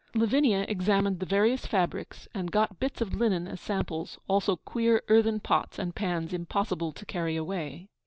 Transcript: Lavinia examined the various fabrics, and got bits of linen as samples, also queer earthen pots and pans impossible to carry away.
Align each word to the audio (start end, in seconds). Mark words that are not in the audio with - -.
Lavinia 0.15 0.65
examined 0.67 1.19
the 1.19 1.27
various 1.27 1.67
fabrics, 1.67 2.27
and 2.33 2.49
got 2.51 2.79
bits 2.79 3.01
of 3.01 3.13
linen 3.13 3.47
as 3.47 3.61
samples, 3.61 4.17
also 4.27 4.55
queer 4.55 5.03
earthen 5.09 5.39
pots 5.39 5.77
and 5.77 5.93
pans 5.93 6.33
impossible 6.33 6.91
to 6.91 7.05
carry 7.05 7.35
away. 7.35 7.87